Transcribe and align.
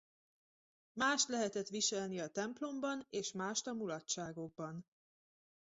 Mást 0.93 1.27
lehetett 1.27 1.67
viselni 1.67 2.19
a 2.19 2.27
templomban 2.29 3.07
és 3.09 3.31
mást 3.31 3.67
a 3.67 3.73
mulatságokban. 3.73 4.85